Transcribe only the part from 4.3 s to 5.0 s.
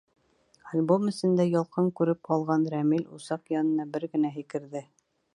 һикерҙе.